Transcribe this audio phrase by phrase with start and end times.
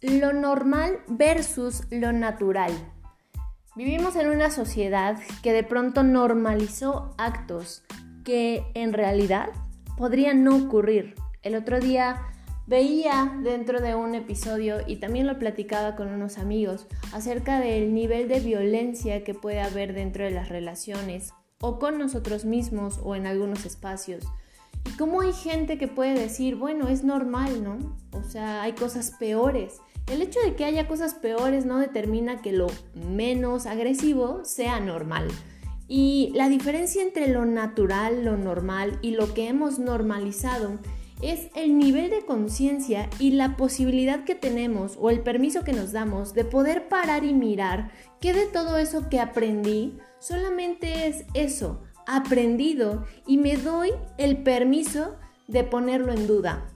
[0.00, 2.72] lo normal versus lo natural.
[3.76, 7.84] Vivimos en una sociedad que de pronto normalizó actos
[8.24, 9.50] que en realidad
[9.96, 11.14] podrían no ocurrir.
[11.42, 12.20] El otro día
[12.66, 18.28] veía dentro de un episodio y también lo platicaba con unos amigos acerca del nivel
[18.28, 23.26] de violencia que puede haber dentro de las relaciones o con nosotros mismos o en
[23.26, 24.24] algunos espacios.
[24.86, 27.96] Y cómo hay gente que puede decir, bueno, es normal, ¿no?
[28.12, 29.80] O sea, hay cosas peores.
[30.10, 35.28] El hecho de que haya cosas peores no determina que lo menos agresivo sea normal.
[35.86, 40.80] Y la diferencia entre lo natural, lo normal y lo que hemos normalizado
[41.22, 45.92] es el nivel de conciencia y la posibilidad que tenemos o el permiso que nos
[45.92, 51.82] damos de poder parar y mirar que de todo eso que aprendí solamente es eso,
[52.08, 55.14] aprendido y me doy el permiso
[55.46, 56.66] de ponerlo en duda.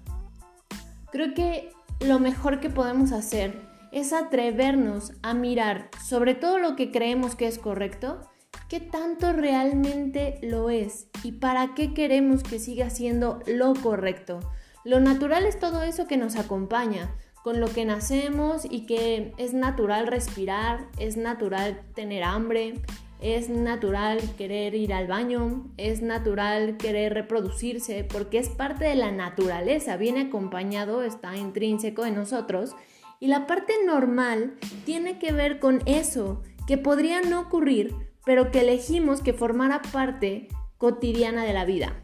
[1.10, 1.73] Creo que
[2.05, 3.60] lo mejor que podemos hacer
[3.91, 8.21] es atrevernos a mirar sobre todo lo que creemos que es correcto,
[8.69, 14.41] qué tanto realmente lo es y para qué queremos que siga siendo lo correcto.
[14.85, 19.55] Lo natural es todo eso que nos acompaña, con lo que nacemos y que es
[19.55, 22.82] natural respirar, es natural tener hambre,
[23.20, 29.12] es natural querer ir al baño, es natural querer reproducirse, porque es parte de la
[29.12, 32.76] naturaleza, viene acompañado, está intrínseco en nosotros.
[33.20, 34.54] Y la parte normal
[34.85, 40.48] tiene que ver con eso, que podría no ocurrir, pero que elegimos que formara parte
[40.79, 42.02] cotidiana de la vida.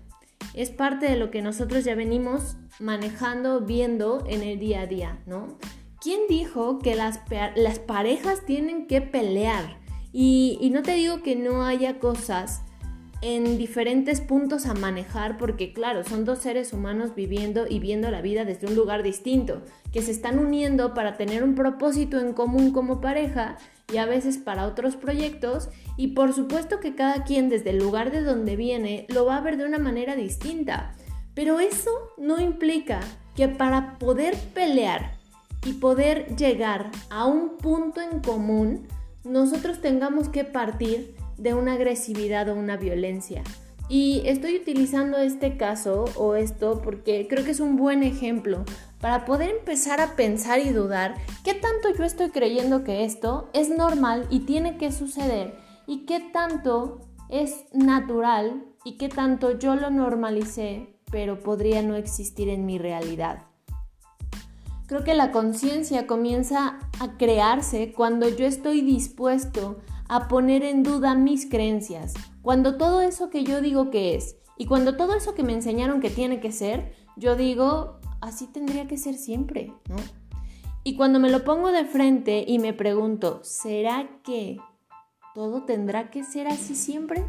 [0.55, 5.22] Es parte de lo que nosotros ya venimos manejando, viendo en el día a día,
[5.27, 5.58] ¿no?
[6.00, 7.20] ¿Quién dijo que las,
[7.56, 9.80] las parejas tienen que pelear?
[10.12, 12.62] Y, no te digo que no haya cosas
[13.22, 18.22] en diferentes puntos a manejar porque claro, son dos seres humanos viviendo y viendo la
[18.22, 22.72] vida desde un lugar distinto, que se están uniendo para tener un propósito en común
[22.72, 23.59] como pareja
[23.93, 28.10] y a veces para otros proyectos y por supuesto que cada quien desde el lugar
[28.10, 30.94] de donde viene lo va a ver de una manera distinta.
[31.34, 33.00] Pero eso no implica
[33.37, 35.12] que para poder pelear
[35.66, 38.88] y poder llegar a un punto en común,
[39.25, 43.42] nosotros tengamos que partir de una agresividad o una violencia.
[43.88, 48.64] Y estoy utilizando este caso o esto porque creo que es un buen ejemplo
[49.00, 53.69] para poder empezar a pensar y dudar qué tanto yo estoy creyendo que esto es
[53.69, 55.54] normal y tiene que suceder
[55.88, 62.48] y qué tanto es natural y qué tanto yo lo normalicé pero podría no existir
[62.48, 63.50] en mi realidad.
[64.91, 69.78] Creo que la conciencia comienza a crearse cuando yo estoy dispuesto
[70.09, 72.12] a poner en duda mis creencias,
[72.43, 76.01] cuando todo eso que yo digo que es y cuando todo eso que me enseñaron
[76.01, 79.95] que tiene que ser, yo digo, así tendría que ser siempre, ¿no?
[80.83, 84.59] Y cuando me lo pongo de frente y me pregunto, ¿será que
[85.37, 87.25] todo tendrá que ser así siempre?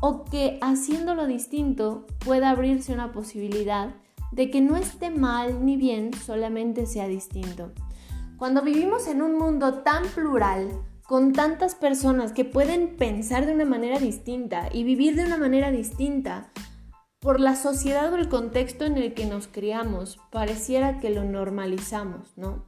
[0.00, 3.92] ¿O que haciéndolo distinto pueda abrirse una posibilidad
[4.32, 7.72] de que no esté mal ni bien, solamente sea distinto.
[8.36, 10.70] Cuando vivimos en un mundo tan plural,
[11.02, 15.70] con tantas personas que pueden pensar de una manera distinta y vivir de una manera
[15.70, 16.52] distinta,
[17.18, 22.32] por la sociedad o el contexto en el que nos criamos, pareciera que lo normalizamos,
[22.36, 22.64] ¿no?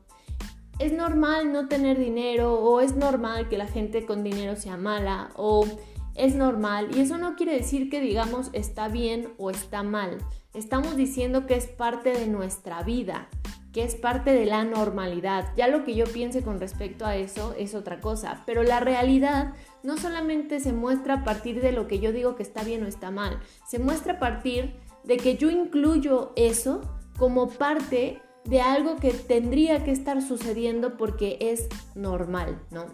[0.78, 5.30] Es normal no tener dinero o es normal que la gente con dinero sea mala
[5.36, 5.66] o
[6.14, 10.18] es normal y eso no quiere decir que digamos está bien o está mal.
[10.54, 13.28] Estamos diciendo que es parte de nuestra vida,
[13.72, 15.52] que es parte de la normalidad.
[15.56, 19.54] Ya lo que yo piense con respecto a eso es otra cosa, pero la realidad
[19.82, 22.86] no solamente se muestra a partir de lo que yo digo que está bien o
[22.86, 24.74] está mal, se muestra a partir
[25.04, 26.82] de que yo incluyo eso
[27.16, 32.86] como parte de algo que tendría que estar sucediendo porque es normal, ¿no?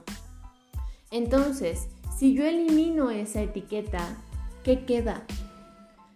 [1.10, 4.00] Entonces, si yo elimino esa etiqueta,
[4.64, 5.22] ¿qué queda?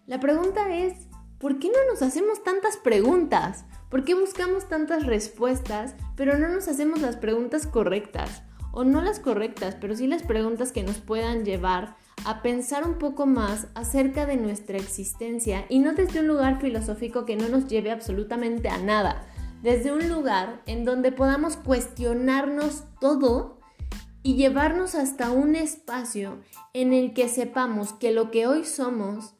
[0.06, 0.94] La pregunta es,
[1.38, 3.66] ¿por qué no nos hacemos tantas preguntas?
[3.88, 8.42] ¿Por qué buscamos tantas respuestas, pero no nos hacemos las preguntas correctas?
[8.72, 11.94] O no las correctas, pero sí las preguntas que nos puedan llevar
[12.24, 17.24] a pensar un poco más acerca de nuestra existencia y no desde un lugar filosófico
[17.24, 19.24] que no nos lleve absolutamente a nada,
[19.62, 23.61] desde un lugar en donde podamos cuestionarnos todo
[24.22, 26.40] y llevarnos hasta un espacio
[26.74, 29.34] en el que sepamos que lo que hoy somos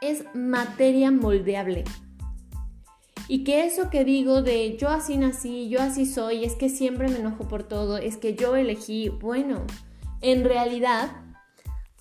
[0.00, 1.84] es materia moldeable.
[3.26, 7.08] Y que eso que digo de yo así nací, yo así soy, es que siempre
[7.08, 9.64] me enojo por todo, es que yo elegí, bueno,
[10.20, 11.23] en realidad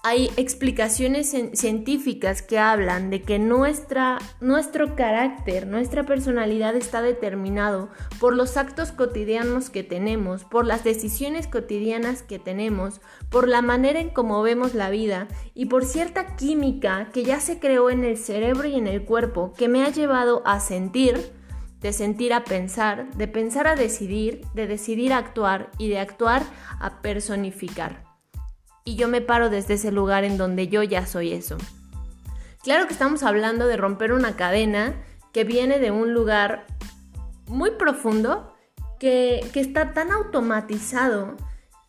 [0.06, 7.88] hay explicaciones científicas que hablan de que nuestra, nuestro carácter, nuestra personalidad está determinado
[8.20, 14.02] por los actos cotidianos que tenemos, por las decisiones cotidianas que tenemos, por la manera
[14.02, 18.18] en cómo vemos la vida y por cierta química que ya se creó en el
[18.18, 21.32] cerebro y en el cuerpo que me ha llevado a sentir,
[21.80, 26.44] de sentir a pensar, de pensar a decidir, de decidir a actuar y de actuar
[26.82, 28.12] a personificar
[28.86, 31.58] y yo me paro desde ese lugar en donde yo ya soy eso.
[32.64, 34.96] Claro que estamos hablando de romper una cadena
[35.34, 36.66] que viene de un lugar
[37.48, 38.56] muy profundo,
[39.00, 41.36] que, que está tan automatizado,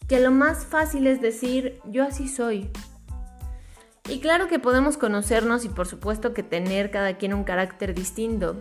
[0.08, 2.70] que lo más fácil es decir, yo así soy.
[4.08, 8.60] Y claro que podemos conocernos y por supuesto que tener cada quien un carácter distinto,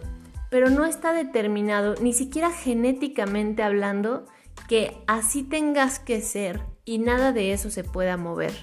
[0.50, 4.26] pero no está determinado, ni siquiera genéticamente hablando,
[4.68, 8.54] que así tengas que ser y nada de eso se pueda mover.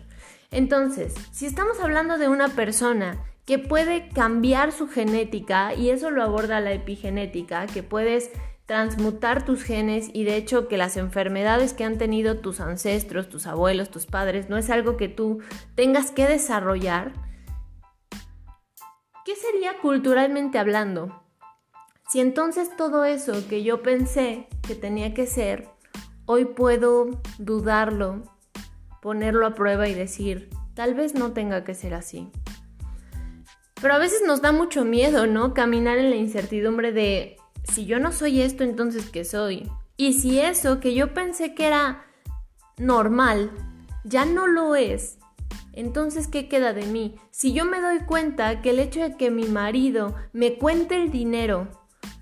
[0.51, 6.23] Entonces, si estamos hablando de una persona que puede cambiar su genética, y eso lo
[6.23, 8.31] aborda la epigenética, que puedes
[8.67, 13.49] transmutar tus genes y de hecho que las enfermedades que han tenido tus ancestros, tus
[13.49, 15.41] abuelos, tus padres, no es algo que tú
[15.75, 17.13] tengas que desarrollar,
[19.25, 21.21] ¿qué sería culturalmente hablando?
[22.09, 25.69] Si entonces todo eso que yo pensé que tenía que ser,
[26.33, 28.23] Hoy puedo dudarlo,
[29.03, 32.31] ponerlo a prueba y decir, tal vez no tenga que ser así.
[33.83, 35.55] Pero a veces nos da mucho miedo, ¿no?
[35.55, 39.69] Caminar en la incertidumbre de, si yo no soy esto, entonces ¿qué soy?
[39.97, 42.05] Y si eso que yo pensé que era
[42.79, 43.51] normal,
[44.05, 45.19] ya no lo es,
[45.73, 47.17] entonces ¿qué queda de mí?
[47.33, 51.11] Si yo me doy cuenta que el hecho de que mi marido me cuente el
[51.11, 51.67] dinero,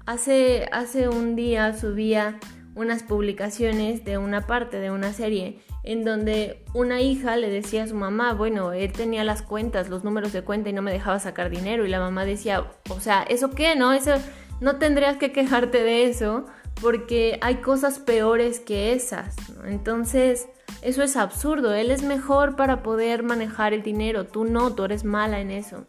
[0.07, 2.41] hace, hace un día subía
[2.79, 7.89] unas publicaciones de una parte de una serie en donde una hija le decía a
[7.89, 11.19] su mamá, bueno, él tenía las cuentas, los números de cuenta y no me dejaba
[11.19, 13.75] sacar dinero y la mamá decía, o sea, ¿eso qué?
[13.75, 14.13] No, eso
[14.61, 16.47] no tendrías que quejarte de eso
[16.81, 19.35] porque hay cosas peores que esas.
[19.67, 20.49] Entonces,
[20.81, 25.03] eso es absurdo, él es mejor para poder manejar el dinero, tú no, tú eres
[25.03, 25.85] mala en eso.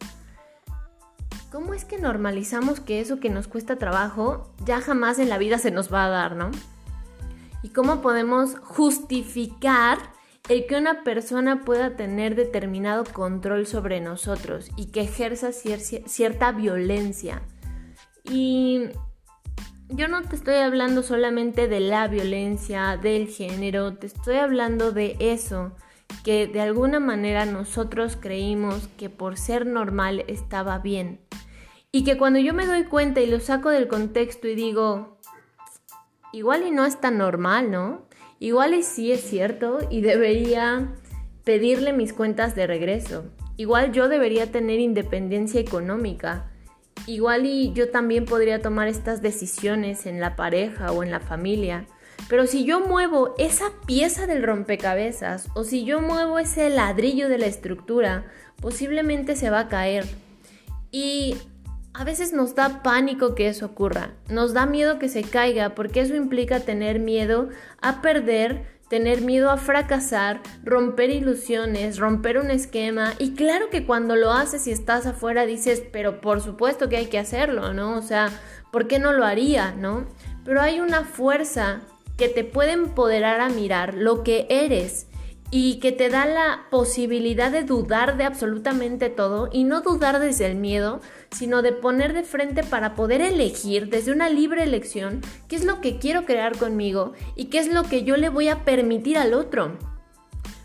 [1.51, 5.57] ¿Cómo es que normalizamos que eso que nos cuesta trabajo ya jamás en la vida
[5.57, 6.51] se nos va a dar, no?
[7.63, 9.97] Y cómo podemos justificar
[10.47, 17.41] el que una persona pueda tener determinado control sobre nosotros y que ejerza cierta violencia.
[18.23, 18.89] Y
[19.89, 25.15] yo no te estoy hablando solamente de la violencia, del género, te estoy hablando de
[25.19, 25.73] eso
[26.23, 31.21] que de alguna manera nosotros creímos que por ser normal estaba bien.
[31.91, 35.17] Y que cuando yo me doy cuenta y lo saco del contexto y digo,
[36.33, 38.07] igual y no es tan normal, ¿no?
[38.39, 40.93] Igual y sí es cierto y debería
[41.43, 43.25] pedirle mis cuentas de regreso.
[43.57, 46.49] Igual yo debería tener independencia económica.
[47.07, 51.85] Igual y yo también podría tomar estas decisiones en la pareja o en la familia.
[52.29, 57.37] Pero si yo muevo esa pieza del rompecabezas o si yo muevo ese ladrillo de
[57.37, 58.25] la estructura,
[58.61, 60.05] posiblemente se va a caer.
[60.91, 61.35] Y
[61.99, 65.99] a veces nos da pánico que eso ocurra, nos da miedo que se caiga porque
[65.99, 67.49] eso implica tener miedo
[67.81, 74.15] a perder, tener miedo a fracasar, romper ilusiones, romper un esquema y claro que cuando
[74.15, 77.97] lo haces y estás afuera dices, pero por supuesto que hay que hacerlo, ¿no?
[77.97, 78.29] O sea,
[78.71, 80.07] ¿por qué no lo haría, ¿no?
[80.45, 81.81] Pero hay una fuerza
[82.15, 85.08] que te puede empoderar a mirar lo que eres
[85.51, 90.45] y que te da la posibilidad de dudar de absolutamente todo y no dudar desde
[90.45, 91.01] el miedo,
[91.31, 95.81] sino de poner de frente para poder elegir desde una libre elección qué es lo
[95.81, 99.33] que quiero crear conmigo y qué es lo que yo le voy a permitir al
[99.33, 99.77] otro.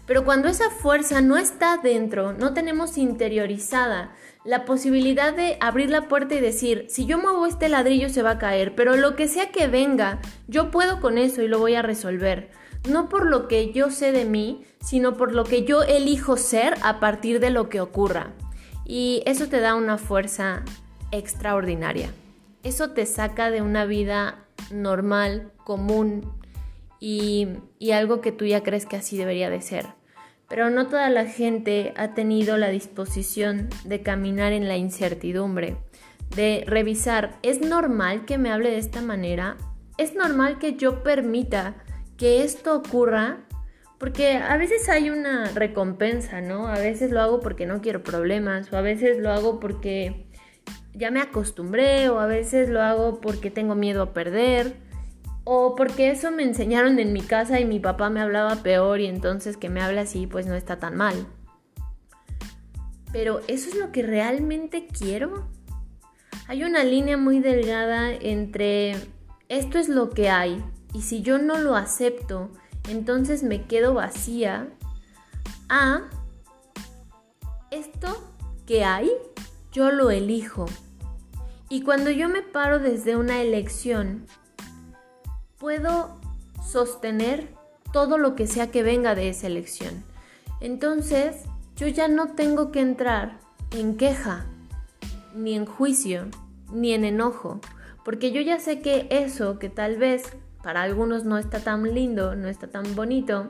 [0.07, 4.13] Pero cuando esa fuerza no está dentro, no tenemos interiorizada
[4.45, 8.33] la posibilidad de abrir la puerta y decir, si yo muevo este ladrillo se va
[8.33, 11.75] a caer, pero lo que sea que venga, yo puedo con eso y lo voy
[11.75, 12.51] a resolver
[12.89, 16.75] no por lo que yo sé de mí, sino por lo que yo elijo ser
[16.83, 18.33] a partir de lo que ocurra.
[18.85, 20.63] Y eso te da una fuerza
[21.11, 22.11] extraordinaria.
[22.63, 26.33] Eso te saca de una vida normal, común
[27.01, 27.49] y,
[27.93, 29.87] algo que tú ya crees que así debería de ser.
[30.49, 35.77] Pero no toda la gente ha tenido la disposición de caminar en la incertidumbre,
[36.35, 39.57] de revisar, ¿es normal que me hable de esta manera?
[39.99, 41.75] ¿Es normal que yo permita
[42.17, 43.45] que esto ocurra,
[43.99, 46.69] porque a veces hay una recompensa, ¿no?
[46.69, 50.27] A veces lo hago porque no quiero problemas, o a veces lo hago porque
[50.93, 54.77] ya me acostumbré, o a veces lo hago porque tengo miedo a perder,
[55.45, 59.07] o porque eso me enseñaron en mi casa y mi papá me hablaba peor y
[59.07, 61.27] entonces que me hable así pues no está tan mal.
[63.13, 65.49] pero ¿eso es lo que realmente quiero?
[66.49, 68.97] Hay una línea muy delgada entre
[69.49, 70.65] esto es lo que hay
[70.95, 72.51] y si yo no lo acepto,
[72.89, 74.69] entonces me quedo vacía
[75.69, 76.03] a
[77.71, 78.33] esto
[78.65, 79.11] que hay,
[79.73, 80.67] yo lo elijo.
[81.69, 84.27] Y cuando yo me paro desde una elección,
[85.59, 86.21] puedo
[86.65, 87.49] sostener
[87.93, 90.05] todo lo que sea que venga de esa elección.
[90.61, 91.43] Entonces,
[91.77, 93.41] yo ya no tengo que entrar
[93.73, 94.47] en queja,
[95.35, 96.29] ni en juicio,
[96.73, 97.61] ni en enojo,
[98.05, 102.35] porque yo ya sé que eso que tal vez para algunos no está tan lindo,
[102.35, 103.49] no está tan bonito,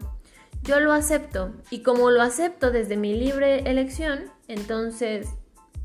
[0.65, 1.53] yo lo acepto.
[1.71, 5.29] Y como lo acepto desde mi libre elección, entonces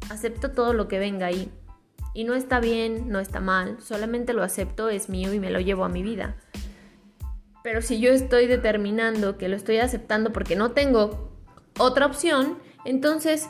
[0.09, 1.51] acepto todo lo que venga ahí.
[2.15, 5.59] Y no está bien, no está mal, solamente lo acepto, es mío y me lo
[5.59, 6.35] llevo a mi vida.
[7.63, 11.29] Pero si yo estoy determinando que lo estoy aceptando porque no tengo
[11.77, 13.47] otra opción, entonces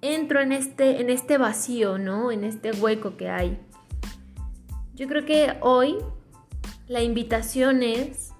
[0.00, 2.32] entro en este, en este vacío, ¿no?
[2.32, 3.60] En este hueco que hay.
[4.94, 5.98] Yo creo que hoy
[6.86, 8.32] la invitación es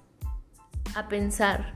[0.95, 1.75] a pensar,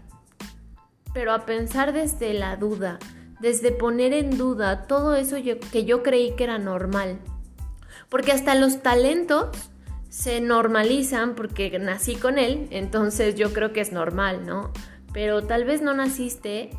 [1.14, 3.00] pero a pensar desde la duda,
[3.40, 5.38] desde poner en duda todo eso
[5.72, 7.20] que yo creí que era normal.
[8.10, 9.50] Porque hasta los talentos
[10.10, 14.72] se normalizan porque nací con él, entonces yo creo que es normal, ¿no?
[15.12, 16.70] Pero tal vez no naciste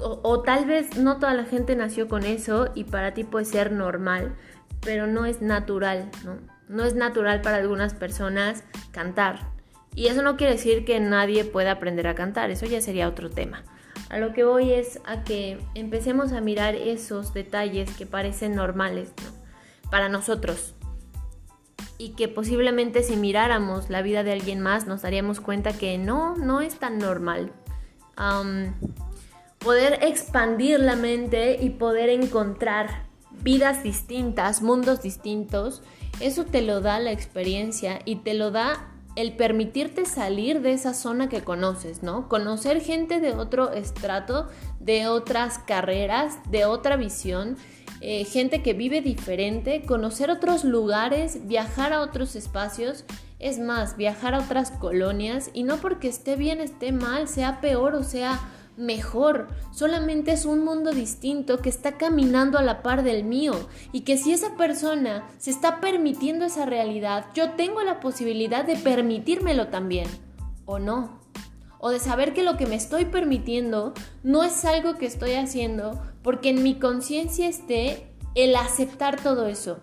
[0.00, 3.44] o, o, tal vez no toda la gente nació con eso y para ti puede
[3.44, 4.34] ser normal,
[4.80, 6.53] pero no es natural, ¿no?
[6.68, 9.52] No es natural para algunas personas cantar.
[9.94, 13.30] Y eso no quiere decir que nadie pueda aprender a cantar, eso ya sería otro
[13.30, 13.62] tema.
[14.10, 19.12] A lo que voy es a que empecemos a mirar esos detalles que parecen normales,
[19.22, 19.90] ¿no?
[19.90, 20.74] para nosotros.
[21.98, 26.36] Y que posiblemente si miráramos la vida de alguien más nos daríamos cuenta que no,
[26.36, 27.52] no es tan normal.
[29.58, 35.82] poder expandir la mente y poder encontrar vidas distintas, mundos distintos,
[36.20, 40.92] eso te lo da la experiencia y te lo da el permitirte salir de esa
[40.92, 42.28] zona que conoces, ¿no?
[42.28, 44.48] Conocer gente de otro estrato,
[44.80, 47.56] de otras carreras, de otra visión
[48.06, 53.04] eh, gente que vive diferente, conocer otros lugares, viajar a otros espacios,
[53.38, 57.94] es más, viajar a otras colonias y no porque esté bien, esté mal, sea peor
[57.94, 58.40] o sea
[58.76, 63.52] mejor, solamente es un mundo distinto que está caminando a la par del mío
[63.92, 68.76] y que si esa persona se está permitiendo esa realidad, yo tengo la posibilidad de
[68.76, 70.08] permitírmelo también,
[70.64, 71.20] ¿o no?
[71.78, 76.00] O de saber que lo que me estoy permitiendo no es algo que estoy haciendo
[76.22, 79.78] porque en mi conciencia esté el aceptar todo eso.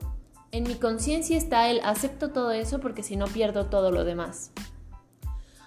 [0.51, 4.51] En mi conciencia está el acepto todo eso porque si no pierdo todo lo demás.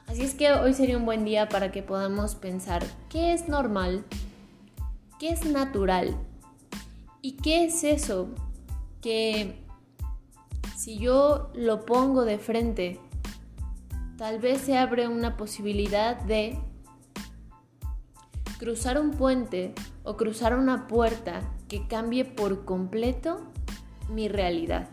[0.06, 4.04] Así es que hoy sería un buen día para que podamos pensar qué es normal,
[5.18, 6.16] qué es natural
[7.22, 8.28] y qué es eso
[9.00, 9.64] que
[10.76, 13.00] si yo lo pongo de frente,
[14.18, 16.58] tal vez se abre una posibilidad de
[18.58, 23.40] cruzar un puente o cruzar una puerta que cambie por completo
[24.10, 24.88] mi realidad.